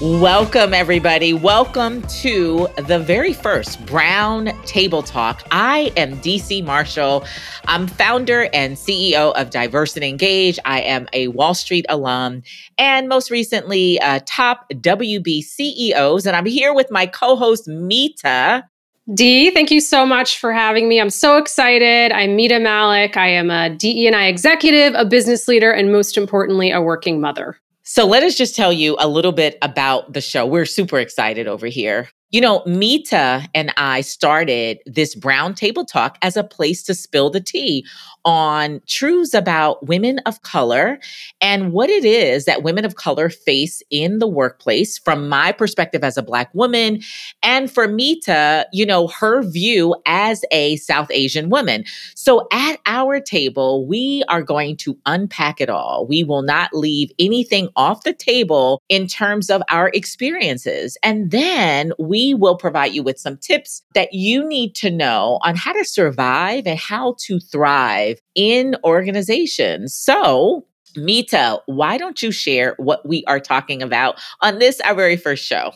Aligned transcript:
Welcome, 0.00 0.72
everybody. 0.72 1.34
Welcome 1.34 2.00
to 2.22 2.68
the 2.78 2.98
very 2.98 3.34
first 3.34 3.84
Brown 3.84 4.46
Table 4.64 5.02
Talk. 5.02 5.42
I 5.50 5.92
am 5.94 6.18
Dee 6.20 6.38
C. 6.38 6.62
Marshall. 6.62 7.26
I'm 7.66 7.86
founder 7.86 8.48
and 8.54 8.78
CEO 8.78 9.34
of 9.34 9.50
Diversity 9.50 10.08
Engage. 10.08 10.58
I 10.64 10.80
am 10.80 11.06
a 11.12 11.28
Wall 11.28 11.52
Street 11.52 11.84
alum 11.90 12.42
and 12.78 13.10
most 13.10 13.30
recently, 13.30 14.00
uh, 14.00 14.20
top 14.24 14.70
WB 14.70 15.42
CEOs. 15.42 16.24
And 16.24 16.34
I'm 16.34 16.46
here 16.46 16.72
with 16.72 16.90
my 16.90 17.04
co 17.04 17.36
host, 17.36 17.68
Mita. 17.68 18.64
Dee, 19.12 19.50
thank 19.50 19.70
you 19.70 19.82
so 19.82 20.06
much 20.06 20.38
for 20.38 20.50
having 20.50 20.88
me. 20.88 20.98
I'm 20.98 21.10
so 21.10 21.36
excited. 21.36 22.10
I'm 22.10 22.36
Mita 22.36 22.54
Mallick. 22.54 23.18
I 23.18 23.28
am 23.28 23.50
a 23.50 23.68
DE&I 23.68 24.28
executive, 24.28 24.94
a 24.94 25.04
business 25.04 25.46
leader, 25.46 25.70
and 25.70 25.92
most 25.92 26.16
importantly, 26.16 26.70
a 26.70 26.80
working 26.80 27.20
mother. 27.20 27.58
So 27.92 28.06
let 28.06 28.22
us 28.22 28.36
just 28.36 28.54
tell 28.54 28.72
you 28.72 28.94
a 29.00 29.08
little 29.08 29.32
bit 29.32 29.58
about 29.62 30.12
the 30.12 30.20
show. 30.20 30.46
We're 30.46 30.64
super 30.64 31.00
excited 31.00 31.48
over 31.48 31.66
here. 31.66 32.08
You 32.30 32.40
know, 32.40 32.62
Mita 32.64 33.48
and 33.56 33.72
I 33.76 34.02
started 34.02 34.78
this 34.86 35.16
Brown 35.16 35.52
Table 35.52 35.84
Talk 35.84 36.16
as 36.22 36.36
a 36.36 36.44
place 36.44 36.80
to 36.84 36.94
spill 36.94 37.28
the 37.28 37.40
tea 37.40 37.84
on 38.24 38.80
truths 38.86 39.34
about 39.34 39.88
women 39.88 40.20
of 40.26 40.42
color 40.42 41.00
and 41.40 41.72
what 41.72 41.90
it 41.90 42.04
is 42.04 42.44
that 42.44 42.62
women 42.62 42.84
of 42.84 42.94
color 42.94 43.30
face 43.30 43.82
in 43.90 44.18
the 44.20 44.28
workplace 44.28 44.98
from 44.98 45.28
my 45.28 45.50
perspective 45.50 46.04
as 46.04 46.16
a 46.16 46.22
Black 46.22 46.54
woman, 46.54 47.00
and 47.42 47.70
for 47.70 47.88
Mita, 47.88 48.66
you 48.72 48.86
know, 48.86 49.08
her 49.08 49.42
view 49.42 49.96
as 50.06 50.44
a 50.52 50.76
South 50.76 51.10
Asian 51.10 51.48
woman. 51.48 51.82
So 52.14 52.46
at 52.52 52.78
our 52.86 53.18
table, 53.18 53.86
we 53.86 54.22
are 54.28 54.42
going 54.42 54.76
to 54.78 54.96
unpack 55.06 55.60
it 55.60 55.70
all. 55.70 56.06
We 56.06 56.22
will 56.22 56.42
not 56.42 56.72
leave 56.74 57.10
anything 57.18 57.70
off 57.74 58.04
the 58.04 58.12
table 58.12 58.82
in 58.88 59.06
terms 59.08 59.50
of 59.50 59.62
our 59.70 59.88
experiences. 59.94 60.96
And 61.02 61.30
then 61.30 61.92
we 61.98 62.19
we 62.20 62.34
will 62.34 62.56
provide 62.56 62.92
you 62.92 63.02
with 63.02 63.18
some 63.18 63.38
tips 63.38 63.82
that 63.94 64.12
you 64.12 64.46
need 64.46 64.74
to 64.74 64.90
know 64.90 65.38
on 65.42 65.56
how 65.56 65.72
to 65.72 65.84
survive 65.84 66.66
and 66.66 66.78
how 66.78 67.14
to 67.18 67.40
thrive 67.40 68.20
in 68.34 68.76
organizations. 68.84 69.94
So, 69.94 70.66
Mita, 70.96 71.62
why 71.64 71.96
don't 71.96 72.22
you 72.22 72.30
share 72.30 72.74
what 72.76 73.08
we 73.08 73.24
are 73.26 73.40
talking 73.40 73.82
about 73.82 74.20
on 74.42 74.58
this, 74.58 74.80
our 74.80 74.94
very 74.94 75.16
first 75.16 75.44
show? 75.44 75.72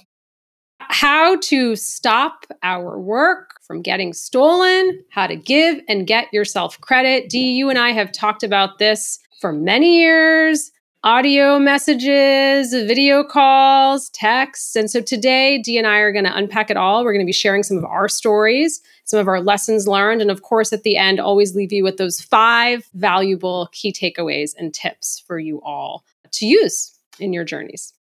How 0.80 1.36
to 1.36 1.76
stop 1.76 2.44
our 2.62 3.00
work 3.00 3.54
from 3.66 3.80
getting 3.80 4.12
stolen, 4.12 5.02
how 5.10 5.26
to 5.26 5.36
give 5.36 5.80
and 5.88 6.06
get 6.06 6.26
yourself 6.30 6.78
credit. 6.82 7.30
Dee, 7.30 7.52
you 7.52 7.70
and 7.70 7.78
I 7.78 7.92
have 7.92 8.12
talked 8.12 8.42
about 8.42 8.78
this 8.78 9.18
for 9.40 9.50
many 9.50 10.00
years 10.00 10.70
audio 11.04 11.58
messages, 11.58 12.70
video 12.72 13.22
calls, 13.22 14.08
texts. 14.08 14.74
And 14.74 14.90
so 14.90 15.02
today, 15.02 15.58
Dee 15.58 15.76
and 15.76 15.86
I 15.86 15.98
are 15.98 16.12
going 16.12 16.24
to 16.24 16.34
unpack 16.34 16.70
it 16.70 16.78
all. 16.78 17.04
We're 17.04 17.12
going 17.12 17.24
to 17.24 17.28
be 17.28 17.32
sharing 17.32 17.62
some 17.62 17.76
of 17.76 17.84
our 17.84 18.08
stories, 18.08 18.80
some 19.04 19.20
of 19.20 19.28
our 19.28 19.42
lessons 19.42 19.86
learned. 19.86 20.22
And 20.22 20.30
of 20.30 20.40
course, 20.40 20.72
at 20.72 20.82
the 20.82 20.96
end, 20.96 21.20
always 21.20 21.54
leave 21.54 21.72
you 21.72 21.84
with 21.84 21.98
those 21.98 22.22
five 22.22 22.88
valuable 22.94 23.68
key 23.72 23.92
takeaways 23.92 24.52
and 24.56 24.72
tips 24.72 25.22
for 25.26 25.38
you 25.38 25.60
all 25.62 26.06
to 26.32 26.46
use 26.46 26.98
in 27.20 27.34
your 27.34 27.44
journeys. 27.44 27.92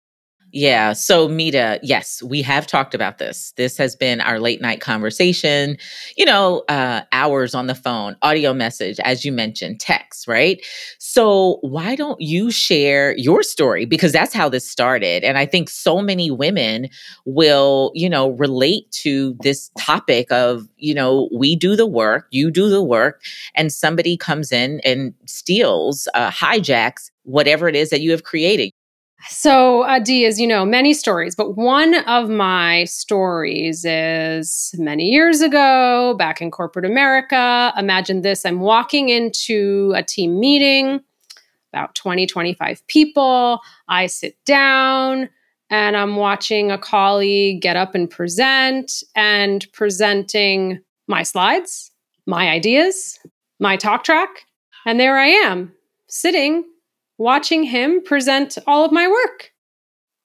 Yeah. 0.56 0.94
So, 0.94 1.28
Mita, 1.28 1.80
yes, 1.82 2.22
we 2.22 2.44
have 2.44 2.68
talked 2.68 2.94
about 2.94 3.18
this. 3.18 3.54
This 3.58 3.76
has 3.80 3.96
been 3.96 4.22
our 4.22 4.40
late 4.40 4.62
night 4.62 4.82
conversation, 4.82 5.78
you 6.16 6.26
know, 6.26 6.64
uh, 6.70 7.02
hours 7.12 7.56
on 7.56 7.66
the 7.66 7.74
phone, 7.74 8.16
audio 8.22 8.54
message, 8.54 9.00
as 9.00 9.26
you 9.26 9.32
mentioned, 9.32 9.80
text, 9.80 10.28
right? 10.28 10.64
So, 11.00 11.58
why 11.62 11.96
don't 11.96 12.22
you 12.22 12.52
share 12.52 13.18
your 13.18 13.42
story? 13.42 13.86
Because 13.86 14.12
that's 14.12 14.32
how 14.32 14.48
this 14.48 14.70
started. 14.70 15.24
And 15.24 15.40
I 15.40 15.48
think 15.48 15.72
so 15.72 16.04
many 16.04 16.30
women 16.30 16.88
will, 17.26 17.92
you 17.96 18.08
know, 18.08 18.30
relate 18.30 18.92
to 19.02 19.36
this 19.42 19.72
topic 19.80 20.32
of, 20.32 20.68
you 20.78 20.94
know, 20.94 21.30
we 21.36 21.56
do 21.56 21.76
the 21.76 21.88
work, 21.88 22.28
you 22.30 22.52
do 22.52 22.70
the 22.70 22.84
work, 22.84 23.24
and 23.56 23.74
somebody 23.74 24.16
comes 24.18 24.52
in 24.52 24.82
and 24.86 25.16
steals, 25.26 26.08
uh, 26.14 26.30
hijacks 26.30 27.10
whatever 27.26 27.70
it 27.70 27.76
is 27.76 27.90
that 27.90 28.02
you 28.02 28.12
have 28.12 28.24
created. 28.26 28.70
So, 29.30 29.84
uh, 29.84 30.00
Dee, 30.00 30.26
as 30.26 30.40
you 30.40 30.48
know, 30.48 30.66
many 30.66 30.94
stories, 30.94 31.36
but 31.36 31.56
one 31.56 31.96
of 32.08 32.30
my 32.30 32.84
stories 32.86 33.86
is 33.86 34.76
many 34.78 35.10
years 35.10 35.42
ago, 35.42 36.16
back 36.18 36.42
in 36.42 36.52
corporate 36.52 36.86
America. 36.86 37.74
Imagine 37.78 38.22
this 38.22 38.46
I'm 38.46 38.60
walking 38.60 39.10
into 39.10 39.94
a 39.96 40.04
team 40.04 40.40
meeting, 40.40 41.00
about 41.72 41.96
20, 41.96 42.26
25 42.28 42.86
people. 42.88 43.62
I 43.88 44.08
sit 44.08 44.38
down 44.46 45.30
and 45.70 45.96
I'm 45.96 46.18
watching 46.18 46.70
a 46.70 46.78
colleague 46.78 47.62
get 47.62 47.78
up 47.78 47.96
and 47.96 48.10
present 48.10 49.04
and 49.16 49.66
presenting 49.72 50.82
my 51.08 51.24
slides, 51.24 51.92
my 52.26 52.50
ideas, 52.50 53.20
my 53.60 53.78
talk 53.78 54.04
track. 54.04 54.46
And 54.86 55.00
there 55.00 55.18
I 55.18 55.28
am, 55.28 55.72
sitting 56.08 56.66
watching 57.24 57.64
him 57.64 58.02
present 58.04 58.58
all 58.68 58.86
of 58.86 58.92
my 58.92 59.08
work. 59.08 59.52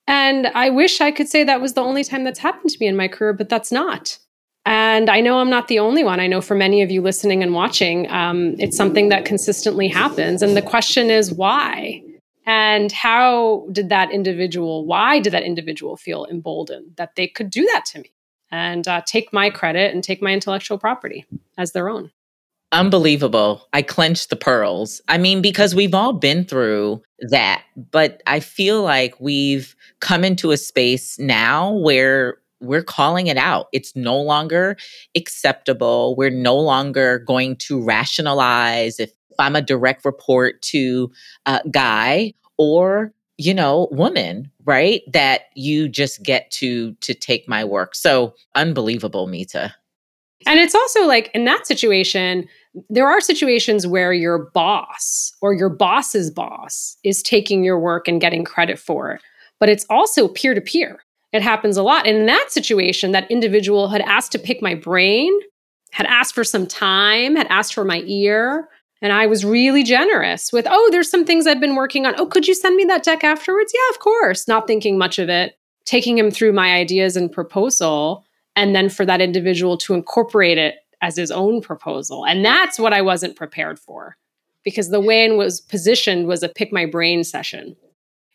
And 0.06 0.48
I 0.48 0.70
wish 0.70 1.00
I 1.00 1.10
could 1.10 1.28
say 1.28 1.44
that 1.44 1.60
was 1.60 1.74
the 1.74 1.82
only 1.82 2.02
time 2.02 2.24
that's 2.24 2.38
happened 2.38 2.70
to 2.70 2.78
me 2.80 2.86
in 2.86 2.96
my 2.96 3.08
career, 3.08 3.32
but 3.32 3.48
that's 3.48 3.70
not. 3.70 4.18
And 4.66 5.08
I 5.08 5.20
know 5.20 5.38
I'm 5.38 5.48
not 5.48 5.68
the 5.68 5.78
only 5.78 6.02
one. 6.04 6.20
I 6.20 6.26
know 6.26 6.40
for 6.40 6.54
many 6.54 6.82
of 6.82 6.90
you 6.90 7.00
listening 7.00 7.42
and 7.42 7.54
watching, 7.54 8.10
um, 8.10 8.54
it's 8.58 8.76
something 8.76 9.08
that 9.10 9.24
consistently 9.24 9.88
happens. 9.88 10.42
And 10.42 10.56
the 10.56 10.62
question 10.62 11.08
is 11.08 11.32
why? 11.32 12.02
And 12.44 12.90
how 12.90 13.66
did 13.72 13.90
that 13.90 14.10
individual, 14.10 14.84
why 14.86 15.20
did 15.20 15.32
that 15.34 15.42
individual 15.42 15.96
feel 15.96 16.26
emboldened 16.30 16.96
that 16.96 17.14
they 17.14 17.28
could 17.28 17.50
do 17.50 17.64
that 17.66 17.84
to 17.92 18.00
me 18.00 18.12
and 18.50 18.88
uh, 18.88 19.02
take 19.06 19.32
my 19.32 19.50
credit 19.50 19.94
and 19.94 20.02
take 20.02 20.20
my 20.20 20.32
intellectual 20.32 20.78
property 20.78 21.26
as 21.56 21.72
their 21.72 21.88
own? 21.88 22.10
Unbelievable. 22.70 23.66
I 23.72 23.80
clenched 23.80 24.28
the 24.28 24.36
pearls. 24.36 25.00
I 25.08 25.16
mean, 25.16 25.40
because 25.40 25.74
we've 25.74 25.94
all 25.94 26.12
been 26.12 26.44
through 26.44 27.02
that, 27.30 27.62
but 27.90 28.22
I 28.26 28.40
feel 28.40 28.82
like 28.82 29.18
we've 29.20 29.74
come 30.00 30.22
into 30.22 30.50
a 30.50 30.58
space 30.58 31.18
now 31.18 31.72
where 31.72 32.36
we're 32.60 32.82
calling 32.82 33.28
it 33.28 33.38
out. 33.38 33.68
It's 33.72 33.96
no 33.96 34.20
longer 34.20 34.76
acceptable. 35.16 36.14
We're 36.16 36.30
no 36.30 36.56
longer 36.56 37.20
going 37.20 37.56
to 37.56 37.82
rationalize 37.82 39.00
if, 39.00 39.10
if 39.30 39.36
I'm 39.38 39.56
a 39.56 39.62
direct 39.62 40.04
report 40.04 40.60
to 40.62 41.10
a 41.46 41.62
guy 41.70 42.34
or 42.58 43.14
you 43.38 43.54
know 43.54 43.86
woman 43.92 44.50
right 44.64 45.02
that 45.12 45.42
you 45.54 45.88
just 45.88 46.24
get 46.24 46.50
to 46.50 46.92
to 46.94 47.14
take 47.14 47.48
my 47.48 47.64
work 47.64 47.94
so 47.94 48.34
unbelievable 48.56 49.28
mita 49.28 49.72
and 50.46 50.60
it's 50.60 50.74
also 50.74 51.06
like 51.06 51.30
in 51.34 51.44
that 51.44 51.66
situation, 51.66 52.46
there 52.88 53.08
are 53.08 53.20
situations 53.20 53.86
where 53.86 54.12
your 54.12 54.50
boss 54.54 55.32
or 55.40 55.52
your 55.52 55.68
boss's 55.68 56.30
boss 56.30 56.96
is 57.04 57.22
taking 57.22 57.64
your 57.64 57.78
work 57.78 58.06
and 58.06 58.20
getting 58.20 58.44
credit 58.44 58.78
for 58.78 59.12
it, 59.12 59.20
but 59.58 59.68
it's 59.68 59.86
also 59.90 60.28
peer 60.28 60.54
to 60.54 60.60
peer. 60.60 61.00
It 61.32 61.42
happens 61.42 61.76
a 61.76 61.82
lot. 61.82 62.06
And 62.06 62.16
in 62.16 62.26
that 62.26 62.46
situation, 62.50 63.12
that 63.12 63.30
individual 63.30 63.88
had 63.88 64.00
asked 64.02 64.32
to 64.32 64.38
pick 64.38 64.62
my 64.62 64.74
brain, 64.74 65.32
had 65.90 66.06
asked 66.06 66.34
for 66.34 66.44
some 66.44 66.66
time, 66.66 67.36
had 67.36 67.48
asked 67.48 67.74
for 67.74 67.84
my 67.84 68.02
ear. 68.06 68.68
And 69.02 69.12
I 69.12 69.26
was 69.26 69.44
really 69.44 69.82
generous 69.82 70.52
with, 70.52 70.66
oh, 70.68 70.88
there's 70.90 71.10
some 71.10 71.24
things 71.24 71.46
I've 71.46 71.60
been 71.60 71.76
working 71.76 72.06
on. 72.06 72.14
Oh, 72.18 72.26
could 72.26 72.48
you 72.48 72.54
send 72.54 72.76
me 72.76 72.84
that 72.84 73.04
deck 73.04 73.24
afterwards? 73.24 73.72
Yeah, 73.74 73.94
of 73.94 74.00
course. 74.00 74.48
Not 74.48 74.66
thinking 74.66 74.98
much 74.98 75.18
of 75.18 75.28
it, 75.28 75.56
taking 75.84 76.18
him 76.18 76.30
through 76.30 76.52
my 76.52 76.74
ideas 76.74 77.16
and 77.16 77.30
proposal 77.30 78.24
and 78.58 78.74
then 78.74 78.88
for 78.88 79.06
that 79.06 79.20
individual 79.20 79.78
to 79.78 79.94
incorporate 79.94 80.58
it 80.58 80.74
as 81.00 81.16
his 81.16 81.30
own 81.30 81.62
proposal. 81.62 82.26
And 82.26 82.44
that's 82.44 82.76
what 82.76 82.92
I 82.92 83.00
wasn't 83.00 83.36
prepared 83.36 83.78
for 83.78 84.16
because 84.64 84.90
the 84.90 85.00
way 85.00 85.24
it 85.24 85.36
was 85.36 85.60
positioned 85.60 86.26
was 86.26 86.42
a 86.42 86.48
pick 86.48 86.72
my 86.72 86.84
brain 86.84 87.22
session. 87.22 87.76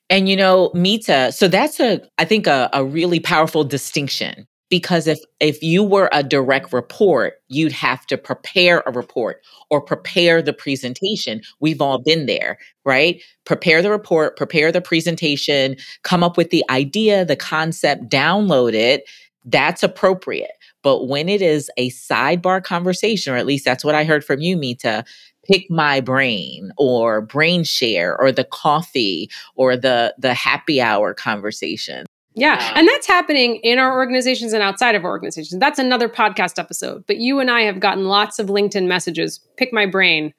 And 0.10 0.30
you 0.30 0.38
know, 0.38 0.72
Mita, 0.74 1.34
so 1.34 1.50
that's 1.50 1.81
a 1.81 2.02
I 2.18 2.25
think 2.25 2.48
a, 2.48 2.70
a 2.72 2.86
really 2.86 3.20
powerful 3.20 3.66
distinction 3.66 4.48
because 4.70 5.08
if 5.08 5.20
if 5.42 5.62
you 5.62 5.84
were 5.84 6.10
a 6.14 6.24
direct 6.24 6.72
report, 6.72 7.34
you'd 7.50 7.74
have 7.74 8.06
to 8.08 8.18
prepare 8.18 8.81
a 8.86 8.92
report 8.92 9.42
or 9.70 9.81
prepare 9.81 10.42
the 10.42 10.54
presentation. 10.54 11.42
We've 11.60 11.81
all 11.81 12.02
been 12.02 12.28
there, 12.28 12.58
right? 12.86 13.22
Prepare 13.44 13.81
the 13.81 13.92
report, 13.92 14.38
prepare 14.38 14.72
the 14.72 14.81
presentation, 14.81 15.75
come 16.04 16.24
up 16.24 16.38
with 16.38 16.50
the 16.50 16.64
idea, 16.70 17.25
the 17.25 17.36
concept, 17.36 18.10
download 18.10 18.74
it, 18.74 19.04
that's 19.45 19.84
appropriate. 19.84 20.51
But 20.81 21.07
when 21.07 21.30
it 21.30 21.42
is 21.42 21.69
a 21.78 21.90
sidebar 21.92 22.63
conversation, 22.63 23.34
or 23.34 23.38
at 23.38 23.45
least 23.45 23.66
that's 23.66 23.86
what 23.86 23.95
I 23.95 24.04
heard 24.04 24.24
from 24.24 24.40
you, 24.42 24.57
Mita, 24.57 25.04
pick 25.45 25.69
my 25.69 26.00
brain 26.00 26.72
or 26.78 27.22
brain 27.22 27.63
share 27.63 28.19
or 28.19 28.31
the 28.31 28.45
coffee 28.45 29.30
or 29.56 29.75
the 29.75 30.13
the 30.18 30.34
happy 30.34 30.81
hour 30.81 31.13
conversation 31.13 32.06
yeah. 32.36 32.54
Um, 32.54 32.80
and 32.80 32.88
that's 32.88 33.07
happening 33.07 33.57
in 33.57 33.80
our 33.80 33.94
organizations 33.94 34.54
and 34.54 34.63
outside 34.63 34.95
of 34.95 35.06
our 35.06 35.12
organizations. 35.12 35.60
That's 35.60 35.80
another 35.80 36.10
podcast 36.10 36.57
episode. 36.57 37.06
But 37.07 37.18
you 37.18 37.39
and 37.39 37.51
I 37.51 37.62
have 37.62 37.80
gotten 37.80 38.06
lots 38.06 38.39
of 38.39 38.48
LinkedIn 38.48 38.88
messages. 38.88 39.39
Pick 39.57 39.72
my 39.72 39.86
brain. 39.86 40.34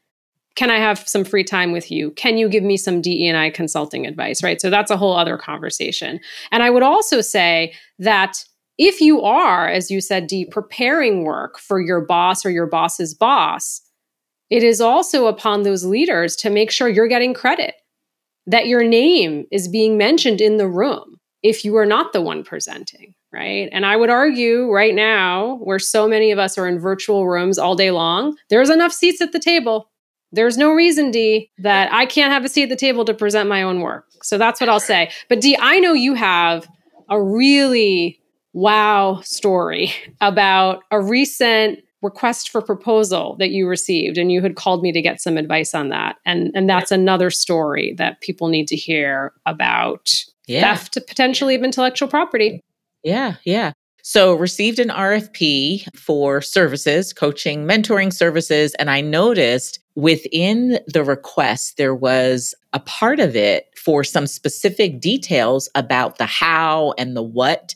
Can 0.56 0.70
I 0.70 0.78
have 0.78 1.08
some 1.08 1.24
free 1.24 1.44
time 1.44 1.72
with 1.72 1.90
you? 1.90 2.12
Can 2.12 2.36
you 2.36 2.48
give 2.48 2.62
me 2.62 2.76
some 2.76 3.00
DE&I 3.00 3.50
consulting 3.50 4.06
advice, 4.06 4.42
right? 4.42 4.60
So 4.60 4.70
that's 4.70 4.90
a 4.90 4.96
whole 4.96 5.16
other 5.16 5.36
conversation. 5.36 6.20
And 6.52 6.62
I 6.62 6.70
would 6.70 6.82
also 6.82 7.20
say 7.20 7.74
that 7.98 8.44
if 8.78 9.00
you 9.00 9.22
are, 9.22 9.68
as 9.68 9.90
you 9.90 10.00
said, 10.00 10.26
Dee, 10.26 10.46
preparing 10.46 11.24
work 11.24 11.58
for 11.58 11.80
your 11.80 12.00
boss 12.00 12.44
or 12.44 12.50
your 12.50 12.66
boss's 12.66 13.14
boss, 13.14 13.80
it 14.50 14.62
is 14.62 14.80
also 14.80 15.26
upon 15.26 15.62
those 15.62 15.84
leaders 15.84 16.36
to 16.36 16.50
make 16.50 16.70
sure 16.70 16.88
you're 16.88 17.08
getting 17.08 17.34
credit, 17.34 17.74
that 18.46 18.66
your 18.66 18.84
name 18.84 19.46
is 19.50 19.68
being 19.68 19.96
mentioned 19.96 20.40
in 20.40 20.56
the 20.56 20.68
room 20.68 21.16
if 21.42 21.64
you 21.64 21.76
are 21.76 21.86
not 21.86 22.12
the 22.12 22.22
one 22.22 22.42
presenting, 22.42 23.14
right? 23.32 23.68
And 23.70 23.84
I 23.84 23.96
would 23.96 24.10
argue 24.10 24.70
right 24.70 24.94
now, 24.94 25.56
where 25.56 25.78
so 25.78 26.08
many 26.08 26.30
of 26.30 26.38
us 26.38 26.56
are 26.56 26.66
in 26.66 26.78
virtual 26.78 27.28
rooms 27.28 27.58
all 27.58 27.76
day 27.76 27.90
long, 27.90 28.36
there's 28.50 28.70
enough 28.70 28.92
seats 28.92 29.20
at 29.20 29.32
the 29.32 29.38
table. 29.38 29.90
There's 30.32 30.56
no 30.56 30.72
reason, 30.72 31.10
Dee, 31.10 31.50
that 31.58 31.92
I 31.92 32.06
can't 32.06 32.32
have 32.32 32.44
a 32.44 32.48
seat 32.48 32.64
at 32.64 32.68
the 32.70 32.76
table 32.76 33.04
to 33.04 33.14
present 33.14 33.48
my 33.48 33.62
own 33.62 33.80
work. 33.80 34.06
So 34.22 34.38
that's 34.38 34.60
what 34.60 34.70
I'll 34.70 34.80
say. 34.80 35.10
But 35.28 35.40
Dee, 35.40 35.56
I 35.60 35.78
know 35.80 35.92
you 35.92 36.14
have 36.14 36.66
a 37.08 37.22
really 37.22 38.20
wow 38.54 39.20
story 39.22 39.92
about 40.20 40.82
a 40.90 41.00
recent 41.00 41.80
request 42.00 42.50
for 42.50 42.60
proposal 42.62 43.36
that 43.38 43.50
you 43.50 43.66
received 43.66 44.18
and 44.18 44.30
you 44.30 44.42
had 44.42 44.56
called 44.56 44.82
me 44.82 44.92
to 44.92 45.00
get 45.00 45.20
some 45.20 45.36
advice 45.36 45.74
on 45.74 45.88
that 45.88 46.16
and 46.24 46.50
and 46.54 46.68
that's 46.68 46.90
another 46.90 47.30
story 47.30 47.94
that 47.98 48.20
people 48.20 48.48
need 48.48 48.66
to 48.68 48.76
hear 48.76 49.32
about 49.46 50.10
yeah. 50.46 50.60
theft 50.60 50.98
potentially 51.06 51.54
of 51.54 51.62
intellectual 51.62 52.08
property. 52.08 52.60
Yeah, 53.02 53.36
yeah. 53.44 53.72
So, 54.06 54.34
received 54.34 54.78
an 54.80 54.90
RFP 54.90 55.96
for 55.96 56.42
services, 56.42 57.14
coaching, 57.14 57.64
mentoring 57.64 58.12
services. 58.12 58.74
And 58.74 58.90
I 58.90 59.00
noticed 59.00 59.78
within 59.94 60.78
the 60.86 61.02
request, 61.02 61.78
there 61.78 61.94
was 61.94 62.54
a 62.74 62.80
part 62.80 63.18
of 63.18 63.34
it 63.34 63.66
for 63.82 64.04
some 64.04 64.26
specific 64.26 65.00
details 65.00 65.70
about 65.74 66.18
the 66.18 66.26
how 66.26 66.92
and 66.98 67.16
the 67.16 67.22
what. 67.22 67.74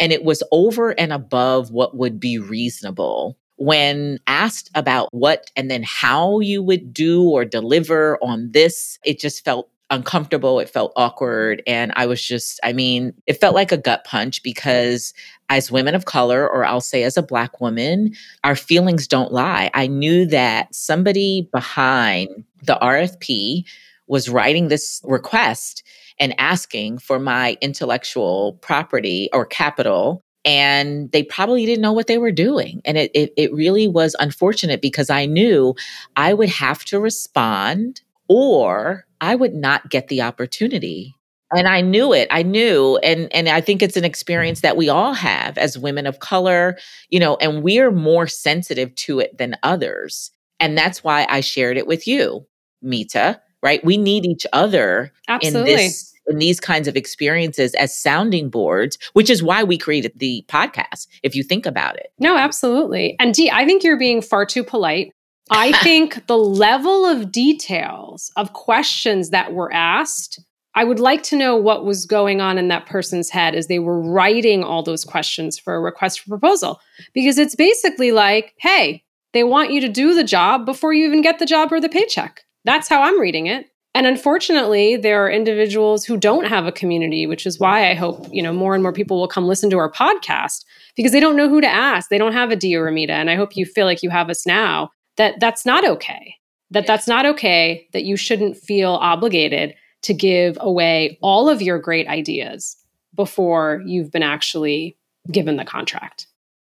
And 0.00 0.12
it 0.12 0.24
was 0.24 0.42
over 0.50 0.98
and 0.98 1.12
above 1.12 1.70
what 1.70 1.96
would 1.96 2.18
be 2.18 2.38
reasonable. 2.38 3.36
When 3.56 4.18
asked 4.26 4.70
about 4.74 5.08
what 5.12 5.50
and 5.54 5.70
then 5.70 5.82
how 5.84 6.40
you 6.40 6.62
would 6.62 6.92
do 6.92 7.22
or 7.22 7.44
deliver 7.44 8.18
on 8.22 8.50
this, 8.52 8.98
it 9.04 9.20
just 9.20 9.44
felt 9.44 9.68
uncomfortable. 9.90 10.60
It 10.60 10.70
felt 10.70 10.92
awkward. 10.96 11.62
And 11.66 11.92
I 11.96 12.06
was 12.06 12.22
just, 12.22 12.58
I 12.62 12.72
mean, 12.72 13.12
it 13.26 13.40
felt 13.40 13.54
like 13.54 13.72
a 13.72 13.76
gut 13.76 14.04
punch 14.04 14.42
because 14.42 15.12
as 15.48 15.70
women 15.70 15.94
of 15.94 16.04
color, 16.04 16.48
or 16.48 16.64
I'll 16.64 16.80
say 16.80 17.02
as 17.02 17.16
a 17.16 17.22
Black 17.22 17.60
woman, 17.60 18.14
our 18.44 18.56
feelings 18.56 19.06
don't 19.06 19.32
lie. 19.32 19.70
I 19.74 19.88
knew 19.88 20.24
that 20.26 20.74
somebody 20.74 21.48
behind 21.52 22.44
the 22.62 22.78
RFP 22.80 23.64
was 24.06 24.28
writing 24.28 24.68
this 24.68 25.02
request 25.04 25.82
and 26.20 26.34
asking 26.38 26.98
for 26.98 27.18
my 27.18 27.56
intellectual 27.60 28.58
property 28.60 29.28
or 29.32 29.44
capital 29.44 30.22
and 30.44 31.10
they 31.12 31.22
probably 31.22 31.66
didn't 31.66 31.82
know 31.82 31.92
what 31.92 32.06
they 32.06 32.18
were 32.18 32.32
doing. 32.32 32.80
And 32.84 32.96
it, 32.96 33.10
it, 33.14 33.32
it, 33.36 33.52
really 33.52 33.88
was 33.88 34.16
unfortunate 34.18 34.80
because 34.80 35.10
I 35.10 35.26
knew 35.26 35.74
I 36.16 36.32
would 36.32 36.48
have 36.48 36.84
to 36.86 37.00
respond 37.00 38.00
or 38.28 39.04
I 39.20 39.34
would 39.34 39.54
not 39.54 39.90
get 39.90 40.08
the 40.08 40.22
opportunity. 40.22 41.14
And 41.52 41.66
I 41.66 41.80
knew 41.80 42.12
it. 42.12 42.28
I 42.30 42.44
knew 42.44 42.96
and 43.02 43.30
and 43.34 43.48
I 43.48 43.60
think 43.60 43.82
it's 43.82 43.96
an 43.96 44.04
experience 44.04 44.60
that 44.60 44.76
we 44.76 44.88
all 44.88 45.14
have 45.14 45.58
as 45.58 45.76
women 45.76 46.06
of 46.06 46.20
color, 46.20 46.78
you 47.08 47.18
know, 47.18 47.36
and 47.36 47.64
we're 47.64 47.90
more 47.90 48.28
sensitive 48.28 48.94
to 48.94 49.18
it 49.18 49.36
than 49.36 49.56
others. 49.64 50.30
And 50.60 50.78
that's 50.78 51.02
why 51.02 51.26
I 51.28 51.40
shared 51.40 51.76
it 51.76 51.88
with 51.88 52.06
you, 52.06 52.46
Mita, 52.82 53.40
right? 53.64 53.84
We 53.84 53.96
need 53.96 54.26
each 54.26 54.46
other 54.52 55.12
Absolutely. 55.26 55.72
in 55.72 55.76
this 55.76 56.09
in 56.26 56.38
these 56.38 56.60
kinds 56.60 56.88
of 56.88 56.96
experiences 56.96 57.74
as 57.74 57.96
sounding 57.96 58.48
boards, 58.48 58.98
which 59.12 59.30
is 59.30 59.42
why 59.42 59.62
we 59.62 59.76
created 59.76 60.12
the 60.16 60.44
podcast, 60.48 61.06
if 61.22 61.34
you 61.34 61.42
think 61.42 61.66
about 61.66 61.96
it. 61.96 62.12
No, 62.18 62.36
absolutely. 62.36 63.16
And 63.18 63.34
Dee, 63.34 63.50
I 63.50 63.66
think 63.66 63.82
you're 63.82 63.98
being 63.98 64.22
far 64.22 64.46
too 64.46 64.64
polite. 64.64 65.12
I 65.50 65.72
think 65.82 66.26
the 66.26 66.38
level 66.38 67.04
of 67.04 67.32
details 67.32 68.30
of 68.36 68.52
questions 68.52 69.30
that 69.30 69.52
were 69.52 69.72
asked, 69.72 70.40
I 70.74 70.84
would 70.84 71.00
like 71.00 71.22
to 71.24 71.36
know 71.36 71.56
what 71.56 71.84
was 71.84 72.06
going 72.06 72.40
on 72.40 72.56
in 72.56 72.68
that 72.68 72.86
person's 72.86 73.30
head 73.30 73.54
as 73.54 73.66
they 73.66 73.80
were 73.80 74.00
writing 74.00 74.62
all 74.62 74.82
those 74.82 75.04
questions 75.04 75.58
for 75.58 75.74
a 75.74 75.80
request 75.80 76.20
for 76.20 76.28
proposal. 76.28 76.80
Because 77.12 77.38
it's 77.38 77.56
basically 77.56 78.12
like, 78.12 78.54
hey, 78.58 79.02
they 79.32 79.44
want 79.44 79.72
you 79.72 79.80
to 79.80 79.88
do 79.88 80.14
the 80.14 80.24
job 80.24 80.64
before 80.64 80.92
you 80.92 81.06
even 81.06 81.22
get 81.22 81.38
the 81.38 81.46
job 81.46 81.72
or 81.72 81.80
the 81.80 81.88
paycheck. 81.88 82.44
That's 82.64 82.88
how 82.88 83.02
I'm 83.02 83.20
reading 83.20 83.46
it. 83.46 83.66
And 83.94 84.06
unfortunately, 84.06 84.96
there 84.96 85.24
are 85.24 85.30
individuals 85.30 86.04
who 86.04 86.16
don't 86.16 86.46
have 86.46 86.66
a 86.66 86.72
community, 86.72 87.26
which 87.26 87.44
is 87.44 87.58
why 87.58 87.90
I 87.90 87.94
hope, 87.94 88.26
you 88.30 88.42
know, 88.42 88.52
more 88.52 88.74
and 88.74 88.82
more 88.82 88.92
people 88.92 89.18
will 89.18 89.28
come 89.28 89.48
listen 89.48 89.68
to 89.70 89.78
our 89.78 89.90
podcast 89.90 90.64
because 90.94 91.10
they 91.10 91.18
don't 91.18 91.36
know 91.36 91.48
who 91.48 91.60
to 91.60 91.66
ask. 91.66 92.08
They 92.08 92.18
don't 92.18 92.32
have 92.32 92.50
a 92.50 92.56
Dee 92.56 92.76
or 92.76 92.86
a 92.86 92.92
Mita. 92.92 93.14
And 93.14 93.28
I 93.28 93.34
hope 93.34 93.56
you 93.56 93.66
feel 93.66 93.86
like 93.86 94.02
you 94.02 94.10
have 94.10 94.30
us 94.30 94.46
now 94.46 94.90
that 95.16 95.40
that's 95.40 95.66
not 95.66 95.84
okay. 95.84 96.36
That 96.70 96.86
that's 96.86 97.08
not 97.08 97.26
okay, 97.26 97.88
that 97.92 98.04
you 98.04 98.16
shouldn't 98.16 98.56
feel 98.56 98.92
obligated 98.92 99.74
to 100.02 100.14
give 100.14 100.56
away 100.60 101.18
all 101.20 101.48
of 101.48 101.60
your 101.60 101.78
great 101.80 102.06
ideas 102.06 102.76
before 103.14 103.82
you've 103.84 104.12
been 104.12 104.22
actually 104.22 104.96
given 105.30 105.56
the 105.56 105.64
contract. 105.64 106.26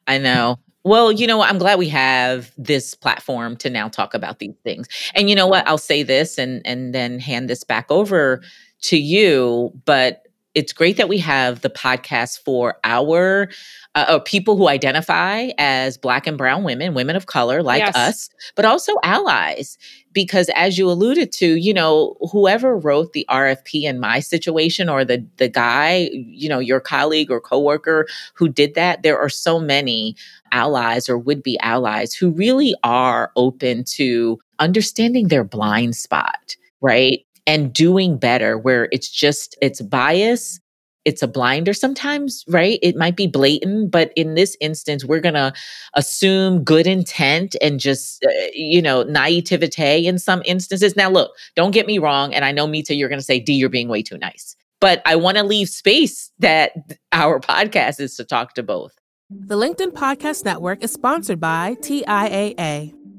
I 0.07 0.19
know. 0.19 0.59
Well, 0.83 1.13
you 1.13 1.27
know, 1.27 1.43
I'm 1.43 1.59
glad 1.59 1.79
we 1.79 1.89
have 1.91 2.53
this 2.57 2.95
platform 2.95 3.57
to 3.59 3.71
now 3.71 3.89
talk 3.89 4.15
about 4.15 4.39
these 4.39 4.55
things. 4.65 4.89
And 5.15 5.29
you 5.29 5.37
know 5.37 5.47
what? 5.47 5.67
I'll 5.69 5.79
say 5.79 6.03
this 6.03 6.39
and 6.39 6.63
and 6.67 6.95
then 6.95 7.19
hand 7.19 7.51
this 7.51 7.65
back 7.65 7.91
over 7.91 8.43
to 8.83 8.97
you, 8.97 9.73
but 9.85 10.23
it's 10.55 10.73
great 10.73 10.97
that 10.97 11.09
we 11.09 11.19
have 11.19 11.61
the 11.61 11.71
podcast 11.71 12.41
for 12.41 12.79
our 12.83 13.49
uh, 13.95 14.05
uh, 14.09 14.19
people 14.21 14.57
who 14.57 14.69
identify 14.69 15.51
as 15.59 15.97
Black 15.97 16.27
and 16.27 16.37
Brown 16.37 16.65
women, 16.65 16.95
women 16.95 17.15
of 17.15 17.27
color 17.27 17.63
like 17.63 17.81
yes. 17.81 17.97
us, 17.97 18.31
but 18.57 18.65
also 18.65 18.95
allies. 19.05 19.79
Because 20.13 20.51
as 20.57 20.77
you 20.77 20.91
alluded 20.91 21.31
to, 21.33 21.57
you 21.57 21.73
know, 21.73 22.17
whoever 22.33 22.77
wrote 22.77 23.13
the 23.13 23.25
RFP 23.31 23.85
in 23.85 24.01
my 24.01 24.21
situation, 24.21 24.89
or 24.89 25.05
the 25.05 25.25
the 25.37 25.49
guy, 25.49 26.11
you 26.13 26.49
know, 26.49 26.59
your 26.59 26.81
colleague 26.81 27.31
or 27.31 27.41
coworker 27.41 28.07
who 28.35 28.49
did 28.49 28.75
that, 28.75 29.03
there 29.03 29.19
are 29.19 29.29
so 29.29 29.61
many 29.61 30.17
allies 30.53 31.09
or 31.09 31.19
would 31.19 31.43
be 31.43 31.59
allies 31.61 32.15
who 32.15 32.31
really 32.31 32.75
are 32.83 33.31
open 33.37 33.85
to 33.85 34.39
understanding 34.59 35.29
their 35.29 35.45
blind 35.45 35.97
spot 35.97 36.57
right 36.81 37.25
and 37.47 37.73
doing 37.73 38.17
better 38.17 38.59
where 38.59 38.89
it's 38.93 39.09
just 39.09 39.57
it's 39.63 39.81
bias 39.81 40.61
it's 41.05 41.23
a 41.23 41.29
blinder 41.29 41.73
sometimes 41.73 42.45
right? 42.49 42.79
It 42.83 42.97
might 42.97 43.17
be 43.17 43.27
blatant 43.27 43.91
but 43.91 44.13
in 44.17 44.35
this 44.35 44.57
instance 44.61 45.05
we're 45.05 45.21
going 45.21 45.35
to 45.35 45.53
assume 45.95 46.65
good 46.65 46.87
intent 46.87 47.57
and 47.61 47.81
just 47.81 48.25
uh, 48.25 48.31
you 48.55 48.83
know 48.83 49.03
naivete 49.03 50.05
in 50.05 50.19
some 50.19 50.43
instances. 50.45 50.97
Now 50.97 51.11
look 51.11 51.33
don't 51.57 51.73
get 51.73 51.87
me 51.87 51.99
wrong 51.99 52.35
and 52.35 52.45
i 52.45 52.53
know 52.53 52.67
mita 52.67 52.95
you're 52.95 53.09
going 53.09 53.19
to 53.19 53.25
say 53.25 53.41
Dee, 53.41 53.55
you're 53.55 53.69
being 53.69 53.89
way 53.89 54.03
too 54.03 54.19
nice. 54.19 54.57
But 54.81 55.03
i 55.05 55.17
want 55.17 55.37
to 55.37 55.45
leave 55.45 55.69
space 55.69 56.31
that 56.39 56.73
our 57.13 57.41
podcast 57.53 58.01
is 58.01 58.17
to 58.17 58.25
talk 58.25 58.55
to 58.55 58.63
both. 58.63 58.93
The 59.31 59.57
linkedin 59.57 59.93
podcast 59.93 60.45
network 60.45 60.83
is 60.83 60.93
sponsored 60.93 61.41
by 61.41 61.77
tiaa 61.81 63.00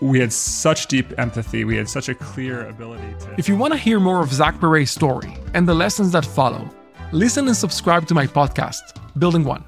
we 0.00 0.20
had 0.20 0.32
such 0.32 0.86
deep 0.86 1.18
empathy. 1.18 1.64
We 1.64 1.76
had 1.76 1.88
such 1.88 2.08
a 2.08 2.14
clear 2.14 2.68
ability 2.68 3.14
to. 3.20 3.34
If 3.36 3.48
you 3.48 3.56
want 3.56 3.72
to 3.72 3.78
hear 3.78 3.98
more 3.98 4.22
of 4.22 4.32
Zach 4.32 4.60
Perret's 4.60 4.90
story 4.90 5.36
and 5.54 5.68
the 5.68 5.74
lessons 5.74 6.12
that 6.12 6.24
follow, 6.24 6.68
listen 7.12 7.46
and 7.48 7.56
subscribe 7.56 8.06
to 8.08 8.14
my 8.14 8.26
podcast, 8.26 8.80
Building 9.18 9.44
One. 9.44 9.64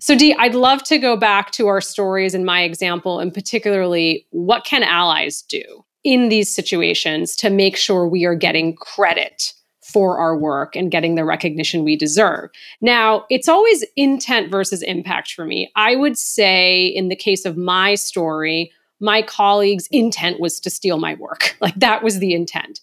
So, 0.00 0.16
Dee, 0.16 0.34
I'd 0.34 0.56
love 0.56 0.82
to 0.84 0.98
go 0.98 1.16
back 1.16 1.52
to 1.52 1.68
our 1.68 1.80
stories 1.80 2.34
and 2.34 2.44
my 2.44 2.62
example, 2.62 3.20
and 3.20 3.32
particularly 3.32 4.26
what 4.30 4.64
can 4.64 4.82
allies 4.82 5.42
do 5.42 5.62
in 6.02 6.28
these 6.28 6.52
situations 6.52 7.36
to 7.36 7.50
make 7.50 7.76
sure 7.76 8.08
we 8.08 8.24
are 8.24 8.34
getting 8.34 8.74
credit 8.74 9.52
for 9.92 10.18
our 10.18 10.36
work 10.36 10.74
and 10.74 10.90
getting 10.90 11.14
the 11.14 11.24
recognition 11.24 11.84
we 11.84 11.96
deserve. 11.96 12.50
Now, 12.80 13.24
it's 13.30 13.48
always 13.48 13.84
intent 13.96 14.50
versus 14.50 14.82
impact 14.82 15.32
for 15.32 15.44
me. 15.44 15.70
I 15.76 15.96
would 15.96 16.18
say, 16.18 16.86
in 16.86 17.08
the 17.08 17.16
case 17.16 17.44
of 17.44 17.56
my 17.56 17.94
story, 17.94 18.72
my 19.00 19.20
colleagues' 19.22 19.88
intent 19.90 20.40
was 20.40 20.60
to 20.60 20.70
steal 20.70 20.98
my 20.98 21.14
work. 21.14 21.56
Like 21.60 21.74
that 21.76 22.02
was 22.02 22.18
the 22.18 22.34
intent. 22.34 22.80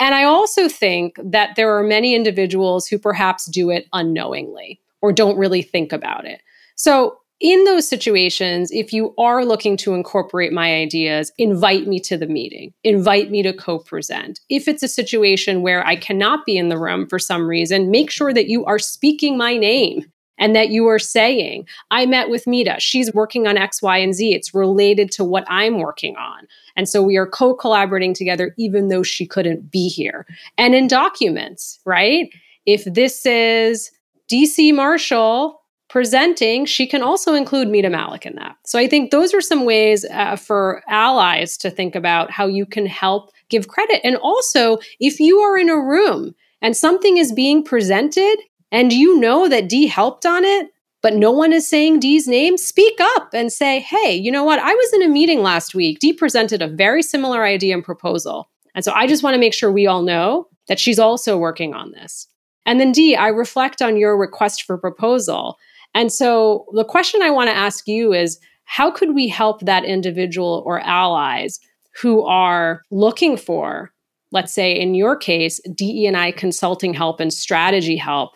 And 0.00 0.14
I 0.14 0.24
also 0.24 0.66
think 0.66 1.16
that 1.22 1.56
there 1.56 1.76
are 1.76 1.82
many 1.82 2.14
individuals 2.14 2.86
who 2.86 2.98
perhaps 2.98 3.44
do 3.46 3.70
it 3.70 3.86
unknowingly 3.92 4.80
or 5.02 5.12
don't 5.12 5.36
really 5.36 5.60
think 5.60 5.92
about 5.92 6.24
it. 6.24 6.40
So 6.74 7.18
in 7.44 7.64
those 7.64 7.86
situations, 7.86 8.70
if 8.70 8.90
you 8.90 9.14
are 9.18 9.44
looking 9.44 9.76
to 9.76 9.92
incorporate 9.92 10.50
my 10.50 10.74
ideas, 10.76 11.30
invite 11.36 11.86
me 11.86 12.00
to 12.00 12.16
the 12.16 12.26
meeting, 12.26 12.72
invite 12.84 13.30
me 13.30 13.42
to 13.42 13.52
co 13.52 13.78
present. 13.78 14.40
If 14.48 14.66
it's 14.66 14.82
a 14.82 14.88
situation 14.88 15.60
where 15.60 15.86
I 15.86 15.94
cannot 15.94 16.46
be 16.46 16.56
in 16.56 16.70
the 16.70 16.78
room 16.78 17.06
for 17.06 17.18
some 17.18 17.46
reason, 17.46 17.90
make 17.90 18.10
sure 18.10 18.32
that 18.32 18.48
you 18.48 18.64
are 18.64 18.78
speaking 18.78 19.36
my 19.36 19.58
name 19.58 20.10
and 20.38 20.56
that 20.56 20.70
you 20.70 20.86
are 20.86 20.98
saying, 20.98 21.68
I 21.90 22.06
met 22.06 22.30
with 22.30 22.46
Mita. 22.46 22.76
She's 22.78 23.12
working 23.12 23.46
on 23.46 23.58
X, 23.58 23.82
Y, 23.82 23.98
and 23.98 24.14
Z. 24.14 24.34
It's 24.34 24.54
related 24.54 25.12
to 25.12 25.22
what 25.22 25.44
I'm 25.46 25.80
working 25.80 26.16
on. 26.16 26.48
And 26.76 26.88
so 26.88 27.02
we 27.02 27.18
are 27.18 27.26
co 27.26 27.54
collaborating 27.54 28.14
together, 28.14 28.54
even 28.56 28.88
though 28.88 29.02
she 29.02 29.26
couldn't 29.26 29.70
be 29.70 29.88
here. 29.88 30.26
And 30.56 30.74
in 30.74 30.88
documents, 30.88 31.78
right? 31.84 32.30
If 32.64 32.84
this 32.84 33.26
is 33.26 33.90
Dee 34.28 34.46
C. 34.46 34.72
Marshall 34.72 35.60
presenting, 35.88 36.64
she 36.66 36.86
can 36.86 37.02
also 37.02 37.34
include 37.34 37.68
Mita 37.68 37.88
Mallick 37.88 38.26
in 38.26 38.36
that. 38.36 38.56
So 38.64 38.78
I 38.78 38.88
think 38.88 39.10
those 39.10 39.34
are 39.34 39.40
some 39.40 39.64
ways 39.64 40.04
uh, 40.06 40.36
for 40.36 40.82
allies 40.88 41.56
to 41.58 41.70
think 41.70 41.94
about 41.94 42.30
how 42.30 42.46
you 42.46 42.66
can 42.66 42.86
help 42.86 43.30
give 43.48 43.68
credit. 43.68 44.00
And 44.04 44.16
also, 44.16 44.78
if 45.00 45.20
you 45.20 45.38
are 45.40 45.58
in 45.58 45.68
a 45.68 45.80
room 45.80 46.34
and 46.62 46.76
something 46.76 47.16
is 47.16 47.32
being 47.32 47.62
presented 47.62 48.36
and 48.72 48.92
you 48.92 49.20
know 49.20 49.48
that 49.48 49.68
Dee 49.68 49.86
helped 49.86 50.26
on 50.26 50.44
it, 50.44 50.70
but 51.02 51.14
no 51.14 51.30
one 51.30 51.52
is 51.52 51.68
saying 51.68 52.00
Dee's 52.00 52.26
name, 52.26 52.56
speak 52.56 52.98
up 52.98 53.34
and 53.34 53.52
say, 53.52 53.80
hey, 53.80 54.14
you 54.14 54.32
know 54.32 54.42
what? 54.42 54.58
I 54.58 54.72
was 54.72 54.92
in 54.94 55.02
a 55.02 55.08
meeting 55.08 55.42
last 55.42 55.74
week. 55.74 55.98
Dee 55.98 56.14
presented 56.14 56.62
a 56.62 56.66
very 56.66 57.02
similar 57.02 57.44
idea 57.44 57.74
and 57.74 57.84
proposal. 57.84 58.48
And 58.74 58.84
so 58.84 58.92
I 58.92 59.06
just 59.06 59.22
want 59.22 59.34
to 59.34 59.40
make 59.40 59.52
sure 59.52 59.70
we 59.70 59.86
all 59.86 60.02
know 60.02 60.48
that 60.66 60.80
she's 60.80 60.98
also 60.98 61.36
working 61.36 61.74
on 61.74 61.92
this. 61.92 62.26
And 62.66 62.80
then 62.80 62.92
Dee, 62.92 63.14
I 63.14 63.28
reflect 63.28 63.82
on 63.82 63.98
your 63.98 64.16
request 64.16 64.62
for 64.62 64.78
proposal. 64.78 65.58
And 65.94 66.12
so 66.12 66.66
the 66.72 66.84
question 66.84 67.22
I 67.22 67.30
want 67.30 67.48
to 67.48 67.56
ask 67.56 67.86
you 67.86 68.12
is 68.12 68.38
how 68.64 68.90
could 68.90 69.14
we 69.14 69.28
help 69.28 69.60
that 69.60 69.84
individual 69.84 70.62
or 70.66 70.80
allies 70.80 71.60
who 72.00 72.24
are 72.24 72.82
looking 72.90 73.36
for, 73.36 73.92
let's 74.32 74.52
say 74.52 74.72
in 74.72 74.94
your 74.94 75.16
case, 75.16 75.60
DE&I 75.74 76.32
consulting 76.32 76.94
help 76.94 77.20
and 77.20 77.32
strategy 77.32 77.96
help? 77.96 78.32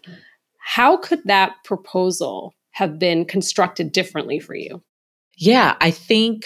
How 0.59 0.97
could 0.97 1.23
that 1.25 1.55
proposal 1.65 2.55
have 2.73 2.99
been 2.99 3.25
constructed 3.25 3.91
differently 3.91 4.39
for 4.39 4.55
you? 4.55 4.83
Yeah, 5.37 5.77
I 5.81 5.91
think 5.91 6.45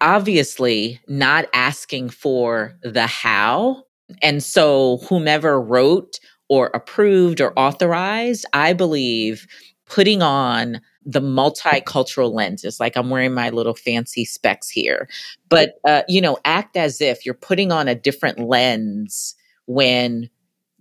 obviously 0.00 1.00
not 1.08 1.46
asking 1.54 2.10
for 2.10 2.74
the 2.82 3.06
how. 3.06 3.84
And 4.22 4.42
so, 4.42 4.98
whomever 5.08 5.60
wrote 5.60 6.18
or 6.48 6.70
approved 6.74 7.40
or 7.40 7.56
authorized, 7.58 8.44
I 8.52 8.72
believe 8.72 9.46
putting 9.90 10.22
on 10.22 10.80
the 11.04 11.20
multicultural 11.20 12.32
lenses 12.32 12.78
like 12.78 12.96
i'm 12.96 13.10
wearing 13.10 13.34
my 13.34 13.50
little 13.50 13.74
fancy 13.74 14.24
specs 14.24 14.70
here. 14.70 15.08
But 15.48 15.74
uh, 15.84 16.02
you 16.08 16.20
know 16.20 16.38
act 16.44 16.76
as 16.76 17.00
if 17.00 17.26
you're 17.26 17.34
putting 17.34 17.72
on 17.72 17.88
a 17.88 17.94
different 17.94 18.38
lens 18.38 19.34
when 19.66 20.30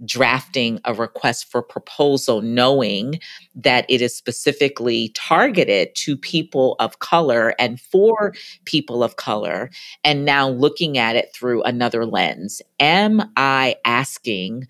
drafting 0.06 0.80
a 0.86 0.94
request 0.94 1.52
for 1.52 1.62
proposal 1.62 2.42
knowing 2.42 3.20
that 3.54 3.86
it 3.90 4.02
is 4.02 4.16
specifically 4.16 5.10
targeted 5.14 5.94
to 5.94 6.16
people 6.16 6.76
of 6.80 7.00
color 7.00 7.54
and 7.60 7.82
for 7.82 8.34
people 8.64 9.04
of 9.04 9.18
color 9.18 9.70
and 10.06 10.24
now 10.24 10.48
looking 10.48 10.98
at 10.98 11.18
it 11.18 11.34
through 11.34 11.62
another 11.64 12.06
lens. 12.06 12.62
Am 12.80 13.22
i 13.36 13.76
asking 13.84 14.68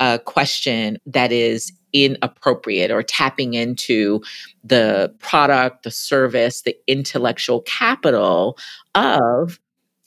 a 0.00 0.18
question 0.18 0.98
that 1.06 1.30
is 1.30 1.72
inappropriate 1.92 2.90
or 2.90 3.02
tapping 3.02 3.54
into 3.54 4.20
the 4.64 5.14
product, 5.18 5.82
the 5.82 5.90
service, 5.90 6.62
the 6.62 6.76
intellectual 6.86 7.60
capital 7.62 8.58
of 8.94 9.58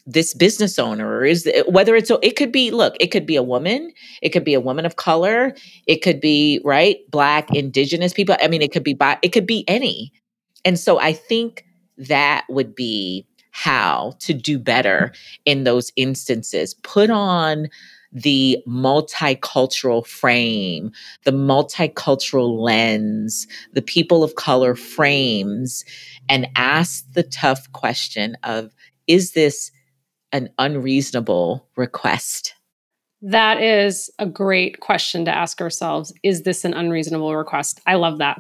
this 0.05 0.33
business 0.33 0.77
owner. 0.77 1.25
Is 1.25 1.49
whether 1.67 1.95
it's 1.95 2.11
it 2.21 2.35
could 2.35 2.51
be 2.51 2.71
look 2.71 2.95
it 2.99 3.07
could 3.07 3.25
be 3.25 3.35
a 3.35 3.43
woman 3.43 3.91
it 4.21 4.29
could 4.29 4.43
be 4.43 4.53
a 4.53 4.59
woman 4.59 4.85
of 4.85 4.97
color 4.97 5.53
it 5.87 6.03
could 6.03 6.21
be 6.21 6.61
right 6.63 6.97
black 7.09 7.53
indigenous 7.55 8.13
people 8.13 8.35
i 8.39 8.47
mean 8.47 8.61
it 8.61 8.71
could 8.71 8.83
be 8.83 8.93
by 8.93 9.17
it 9.21 9.29
could 9.29 9.47
be 9.47 9.63
any. 9.67 10.11
And 10.63 10.77
so 10.79 10.99
i 10.99 11.11
think 11.13 11.65
that 11.97 12.45
would 12.49 12.75
be 12.75 13.25
how 13.55 14.11
to 14.19 14.33
do 14.33 14.59
better 14.59 15.13
in 15.45 15.63
those 15.63 15.89
instances. 15.95 16.73
Put 16.73 17.09
on 17.09 17.69
the 18.15 18.57
multicultural 18.65 20.07
frame, 20.07 20.91
the 21.25 21.31
multicultural 21.31 22.57
lens, 22.57 23.45
the 23.73 23.81
people 23.81 24.23
of 24.23 24.35
color 24.35 24.73
frames, 24.73 25.83
and 26.29 26.47
ask 26.55 27.05
the 27.11 27.23
tough 27.23 27.69
question 27.73 28.37
of 28.43 28.73
is 29.05 29.33
this 29.33 29.69
an 30.31 30.49
unreasonable 30.57 31.67
request? 31.75 32.55
That 33.21 33.61
is 33.61 34.09
a 34.17 34.25
great 34.25 34.79
question 34.79 35.25
to 35.25 35.35
ask 35.35 35.61
ourselves. 35.61 36.13
Is 36.23 36.43
this 36.43 36.63
an 36.63 36.73
unreasonable 36.73 37.35
request? 37.35 37.81
I 37.85 37.95
love 37.95 38.19
that. 38.19 38.39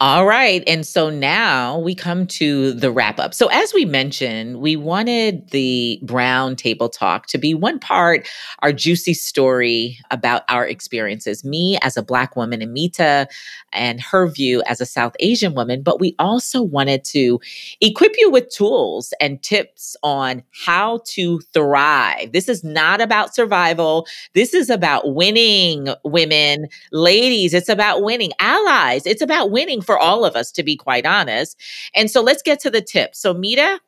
All 0.00 0.26
right. 0.26 0.64
And 0.66 0.84
so 0.84 1.08
now 1.08 1.78
we 1.78 1.94
come 1.94 2.26
to 2.26 2.72
the 2.72 2.90
wrap 2.90 3.20
up. 3.20 3.32
So, 3.32 3.46
as 3.46 3.72
we 3.72 3.84
mentioned, 3.84 4.60
we 4.60 4.74
wanted 4.74 5.48
the 5.50 6.00
Brown 6.02 6.56
Table 6.56 6.88
Talk 6.88 7.28
to 7.28 7.38
be 7.38 7.54
one 7.54 7.78
part 7.78 8.28
our 8.58 8.72
juicy 8.72 9.14
story 9.14 10.00
about 10.10 10.42
our 10.48 10.66
experiences, 10.66 11.44
me 11.44 11.78
as 11.80 11.96
a 11.96 12.02
Black 12.02 12.34
woman 12.34 12.60
and 12.60 12.72
Mita 12.72 13.28
and 13.72 14.00
her 14.00 14.26
view 14.26 14.64
as 14.66 14.80
a 14.80 14.86
South 14.86 15.14
Asian 15.20 15.54
woman. 15.54 15.80
But 15.80 16.00
we 16.00 16.16
also 16.18 16.60
wanted 16.60 17.04
to 17.06 17.40
equip 17.80 18.14
you 18.18 18.30
with 18.30 18.48
tools 18.48 19.14
and 19.20 19.40
tips 19.44 19.96
on 20.02 20.42
how 20.66 21.02
to 21.06 21.38
thrive. 21.52 22.32
This 22.32 22.48
is 22.48 22.64
not 22.64 23.00
about 23.00 23.32
survival. 23.32 24.08
This 24.34 24.54
is 24.54 24.70
about 24.70 25.14
winning 25.14 25.88
women, 26.02 26.66
ladies. 26.90 27.54
It's 27.54 27.68
about 27.68 28.02
winning 28.02 28.32
allies. 28.40 29.06
It's 29.06 29.22
about 29.22 29.52
winning 29.52 29.82
for 29.84 29.98
all 29.98 30.24
of 30.24 30.36
us, 30.36 30.50
to 30.52 30.62
be 30.62 30.76
quite 30.76 31.06
honest. 31.06 31.60
And 31.94 32.10
so 32.10 32.20
let's 32.20 32.42
get 32.42 32.60
to 32.60 32.70
the 32.70 32.82
tips. 32.82 33.20
So, 33.20 33.34
Mita? 33.34 33.80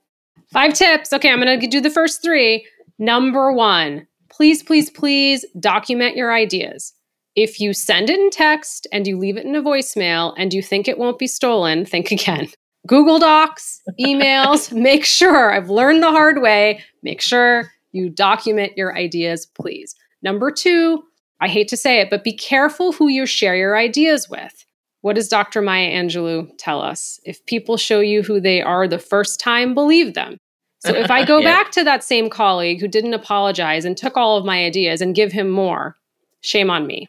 Five 0.53 0.75
tips. 0.75 1.13
Okay, 1.13 1.31
I'm 1.31 1.41
going 1.41 1.59
to 1.59 1.67
do 1.67 1.81
the 1.81 1.91
first 1.91 2.23
three. 2.23 2.67
Number 2.99 3.53
one, 3.53 4.07
please, 4.31 4.63
please, 4.63 4.91
please 4.91 5.45
document 5.59 6.17
your 6.17 6.33
ideas. 6.33 6.93
If 7.35 7.61
you 7.61 7.75
send 7.75 8.09
it 8.09 8.19
in 8.19 8.31
text 8.31 8.87
and 8.93 9.07
you 9.07 9.19
leave 9.19 9.37
it 9.37 9.45
in 9.45 9.55
a 9.55 9.63
voicemail 9.63 10.35
and 10.39 10.55
you 10.55 10.63
think 10.63 10.89
it 10.89 10.99
won't 10.99 11.19
be 11.19 11.27
stolen, 11.27 11.85
think 11.85 12.11
again. 12.11 12.49
Google 12.87 13.19
Docs, 13.19 13.83
emails, 14.01 14.73
make 14.73 15.05
sure, 15.05 15.53
I've 15.53 15.71
learned 15.71 16.03
the 16.03 16.11
hard 16.11 16.41
way, 16.41 16.83
make 17.03 17.21
sure 17.21 17.71
you 17.93 18.09
document 18.09 18.77
your 18.77 18.97
ideas, 18.97 19.47
please. 19.47 19.95
Number 20.23 20.51
two, 20.51 21.03
I 21.41 21.49
hate 21.49 21.69
to 21.69 21.77
say 21.77 22.01
it, 22.01 22.11
but 22.11 22.25
be 22.25 22.33
careful 22.33 22.93
who 22.93 23.09
you 23.09 23.27
share 23.27 23.57
your 23.57 23.77
ideas 23.77 24.29
with. 24.29 24.66
What 25.03 25.17
does 25.17 25.29
Dr. 25.29 25.63
Maya 25.63 25.91
Angelou 25.91 26.51
tell 26.59 26.81
us? 26.81 27.21
If 27.25 27.45
people 27.47 27.77
show 27.77 28.01
you 28.01 28.23
who 28.23 28.41
they 28.41 28.63
are 28.63 28.89
the 28.89 28.99
first 28.99 29.39
time, 29.41 29.75
believe 29.75 30.15
them. 30.15 30.39
So 30.81 30.95
if 30.95 31.11
I 31.11 31.25
go 31.27 31.39
yeah. 31.39 31.53
back 31.53 31.71
to 31.73 31.85
that 31.85 32.05
same 32.05 32.29
colleague 32.31 32.81
who 32.81 32.89
didn't 32.89 33.15
apologize 33.15 33.85
and 33.85 33.97
took 33.97 34.17
all 34.17 34.37
of 34.37 34.45
my 34.45 34.65
ideas 34.65 35.01
and 35.01 35.15
give 35.15 35.33
him 35.33 35.49
more, 35.51 35.97
shame 36.41 36.71
on 36.71 36.87
me. 36.87 37.09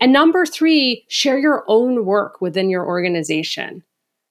And 0.00 0.12
number 0.12 0.44
three, 0.44 1.04
share 1.08 1.38
your 1.38 1.64
own 1.68 2.04
work 2.04 2.40
within 2.40 2.68
your 2.70 2.86
organization. 2.86 3.82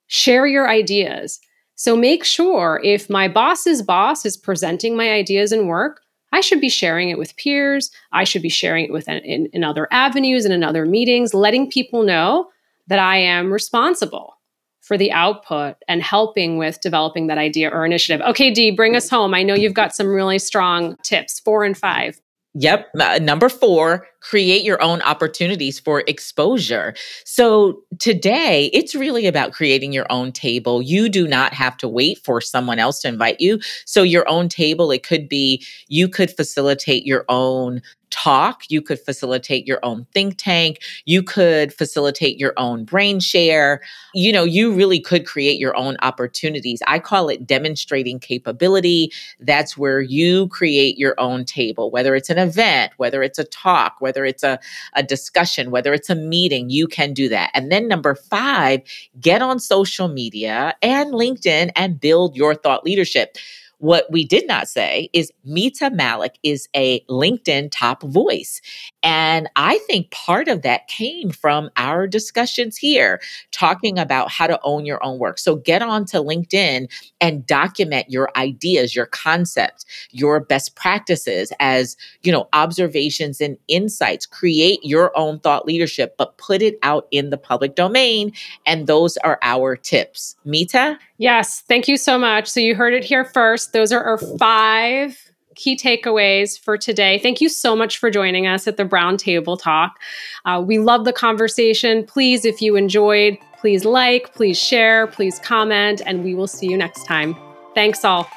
Share 0.07 0.45
your 0.45 0.69
ideas. 0.69 1.39
So 1.75 1.95
make 1.95 2.23
sure 2.23 2.81
if 2.83 3.09
my 3.09 3.27
boss's 3.27 3.81
boss 3.81 4.25
is 4.25 4.37
presenting 4.37 4.95
my 4.95 5.11
ideas 5.11 5.51
and 5.51 5.67
work, 5.67 6.01
I 6.31 6.41
should 6.41 6.61
be 6.61 6.69
sharing 6.69 7.09
it 7.09 7.17
with 7.17 7.35
peers. 7.37 7.91
I 8.11 8.23
should 8.23 8.41
be 8.41 8.49
sharing 8.49 8.85
it 8.85 8.91
with 8.91 9.07
in, 9.07 9.47
in 9.47 9.63
other 9.63 9.87
avenues 9.91 10.45
and 10.45 10.53
in 10.53 10.63
other 10.63 10.85
meetings, 10.85 11.33
letting 11.33 11.69
people 11.69 12.03
know 12.03 12.49
that 12.87 12.99
I 12.99 13.17
am 13.17 13.51
responsible 13.51 14.35
for 14.81 14.97
the 14.97 15.11
output 15.11 15.77
and 15.87 16.03
helping 16.03 16.57
with 16.57 16.81
developing 16.81 17.27
that 17.27 17.37
idea 17.37 17.69
or 17.69 17.85
initiative. 17.85 18.21
Okay, 18.27 18.51
Dee, 18.51 18.71
bring 18.71 18.95
us 18.95 19.09
home. 19.09 19.33
I 19.33 19.43
know 19.43 19.55
you've 19.55 19.73
got 19.73 19.95
some 19.95 20.07
really 20.07 20.39
strong 20.39 20.97
tips, 21.03 21.39
four 21.39 21.63
and 21.63 21.77
five. 21.77 22.19
Yep. 22.55 22.89
Uh, 22.99 23.19
number 23.19 23.49
four, 23.49 24.05
create 24.21 24.63
your 24.63 24.79
own 24.79 25.01
opportunities 25.01 25.79
for 25.79 26.03
exposure. 26.05 26.93
So 27.25 27.81
today, 27.97 28.69
it's 28.73 28.93
really 28.93 29.25
about 29.25 29.53
creating 29.53 29.91
your 29.91 30.05
own 30.11 30.31
table. 30.31 30.79
You 30.79 31.09
do 31.09 31.27
not 31.27 31.55
have 31.55 31.77
to 31.77 31.87
wait 31.87 32.19
for 32.23 32.41
someone 32.41 32.77
else 32.77 33.01
to 33.01 33.07
invite 33.07 33.41
you. 33.41 33.59
So, 33.85 34.03
your 34.03 34.29
own 34.29 34.49
table, 34.49 34.91
it 34.91 35.01
could 35.01 35.27
be 35.27 35.65
you 35.87 36.07
could 36.07 36.29
facilitate 36.29 37.07
your 37.07 37.25
own 37.27 37.81
talk. 38.13 38.63
You 38.69 38.81
could 38.81 38.99
facilitate 38.99 39.65
your 39.65 39.79
own 39.81 40.05
think 40.13 40.35
tank. 40.37 40.81
You 41.05 41.23
could 41.23 41.73
facilitate 41.73 42.39
your 42.39 42.53
own 42.57 42.85
brain 42.85 43.19
share. 43.19 43.81
You 44.13 44.31
know, 44.31 44.43
you 44.43 44.71
really 44.71 44.99
could 44.99 45.25
create 45.25 45.59
your 45.59 45.75
own 45.75 45.97
opportunities. 46.03 46.81
I 46.85 46.99
call 46.99 47.27
it 47.29 47.47
demonstrating 47.47 48.19
capability. 48.19 49.11
That's 49.39 49.75
where 49.75 49.99
you 49.99 50.47
create 50.49 50.97
your 50.99 51.15
own 51.19 51.43
table, 51.43 51.89
whether 51.89 52.13
it's 52.13 52.29
an 52.29 52.37
event, 52.37 52.91
whether 52.97 53.23
it's 53.23 53.39
a 53.39 53.43
talk, 53.45 53.95
whether 53.99 54.25
it's 54.25 54.43
a, 54.43 54.59
a 54.93 55.01
discussion, 55.01 55.71
whether 55.71 55.91
it's 55.91 56.09
a 56.09 56.15
meeting, 56.15 56.69
you 56.69 56.87
can 56.87 57.13
do 57.13 57.27
that. 57.29 57.49
And 57.55 57.71
then 57.71 57.87
number 57.87 58.13
five, 58.13 58.81
get 59.19 59.41
on 59.41 59.59
social 59.59 60.07
media 60.07 60.75
and 60.83 61.13
LinkedIn 61.13 61.71
and 61.75 61.99
build 61.99 62.35
your 62.35 62.53
thought 62.53 62.83
leadership. 62.85 63.37
What 63.83 64.09
we 64.09 64.23
did 64.23 64.47
not 64.47 64.69
say 64.69 65.09
is 65.11 65.29
Mita 65.43 65.91
Mallick 65.91 66.35
is 66.41 66.69
a 66.73 67.01
LinkedIn 67.09 67.67
top 67.69 68.01
voice. 68.03 68.61
And 69.03 69.49
I 69.57 69.77
think 69.79 70.09
part 70.09 70.47
of 70.47 70.61
that 70.61 70.87
came 70.87 71.31
from 71.31 71.69
our 71.75 72.07
discussions 72.07 72.77
here, 72.77 73.19
talking 73.51 73.99
about 73.99 74.31
how 74.31 74.47
to 74.47 74.57
own 74.63 74.85
your 74.85 75.03
own 75.03 75.19
work. 75.19 75.37
So 75.37 75.57
get 75.57 75.81
on 75.81 76.05
to 76.05 76.19
LinkedIn 76.19 76.89
and 77.19 77.45
document 77.45 78.09
your 78.09 78.29
ideas, 78.37 78.95
your 78.95 79.07
concepts, 79.07 79.83
your 80.11 80.39
best 80.39 80.77
practices 80.77 81.51
as, 81.59 81.97
you 82.21 82.31
know, 82.31 82.47
observations 82.53 83.41
and 83.41 83.57
insights. 83.67 84.25
Create 84.25 84.79
your 84.83 85.11
own 85.17 85.41
thought 85.41 85.65
leadership, 85.65 86.15
but 86.17 86.37
put 86.37 86.61
it 86.61 86.79
out 86.83 87.05
in 87.11 87.31
the 87.31 87.37
public 87.37 87.75
domain. 87.75 88.31
And 88.65 88.87
those 88.87 89.17
are 89.17 89.39
our 89.41 89.75
tips. 89.75 90.37
Mita? 90.45 90.97
Yes, 91.17 91.61
thank 91.61 91.89
you 91.89 91.97
so 91.97 92.17
much. 92.17 92.47
So 92.47 92.61
you 92.61 92.75
heard 92.75 92.93
it 92.93 93.03
here 93.03 93.25
first. 93.25 93.72
Those 93.73 93.91
are 93.91 94.03
our 94.03 94.17
five 94.17 95.19
key 95.55 95.75
takeaways 95.75 96.59
for 96.59 96.77
today. 96.77 97.19
Thank 97.19 97.41
you 97.41 97.49
so 97.49 97.75
much 97.75 97.97
for 97.97 98.09
joining 98.09 98.47
us 98.47 98.67
at 98.67 98.77
the 98.77 98.85
Brown 98.85 99.17
Table 99.17 99.57
Talk. 99.57 99.99
Uh, 100.45 100.63
we 100.65 100.79
love 100.79 101.05
the 101.05 101.13
conversation. 101.13 102.05
Please, 102.05 102.45
if 102.45 102.61
you 102.61 102.75
enjoyed, 102.75 103.37
please 103.59 103.85
like, 103.85 104.33
please 104.33 104.59
share, 104.59 105.07
please 105.07 105.39
comment, 105.39 106.01
and 106.05 106.23
we 106.23 106.33
will 106.33 106.47
see 106.47 106.67
you 106.67 106.77
next 106.77 107.05
time. 107.05 107.35
Thanks 107.75 108.03
all. 108.05 108.29